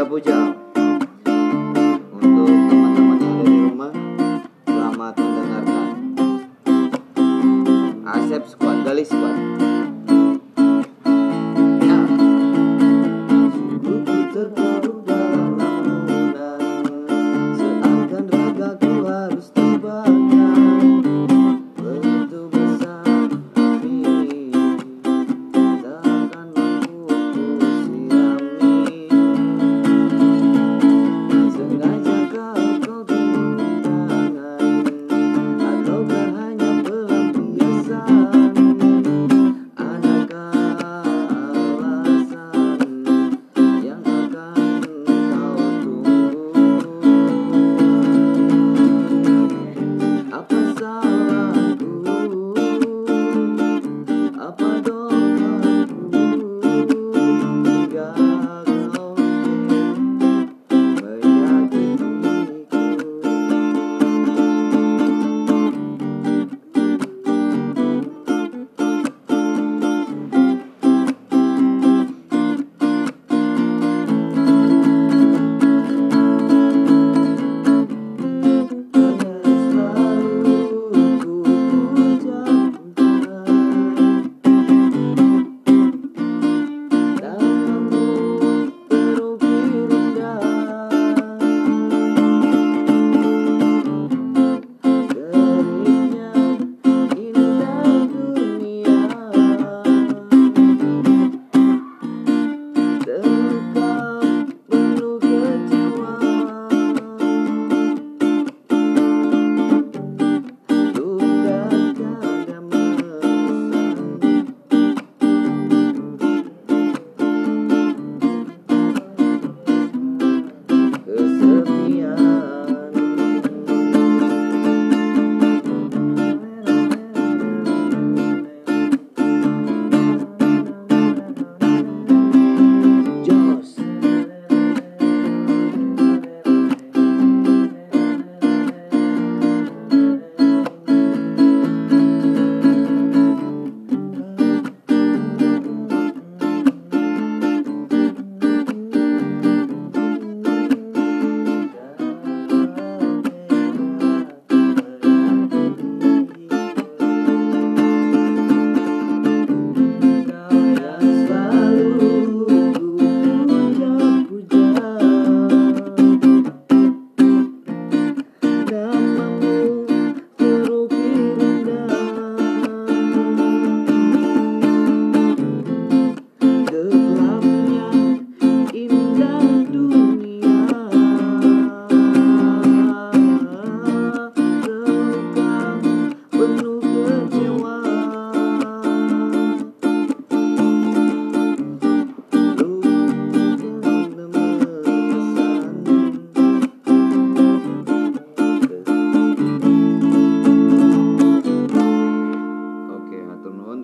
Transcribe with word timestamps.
Iya, 0.00 0.08
puja-puja 0.08 0.56
untuk 2.08 2.48
teman-teman 2.48 3.20
yang 3.20 3.36
ada 3.36 3.44
di 3.44 3.58
rumah 3.68 3.92
selamat 4.64 5.12
mendengarkan. 5.20 5.88
Asep 8.08 8.48
Squad 8.48 8.80
Gali 8.80 9.04
Squad. 9.04 9.36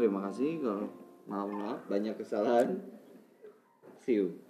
Terima 0.06 0.30
kasih 0.30 0.62
kalau 0.62 0.86
maaf 1.26 1.48
maaf 1.50 1.80
banyak 1.90 2.14
kesalahan. 2.14 2.78
See 4.06 4.22
you. 4.22 4.45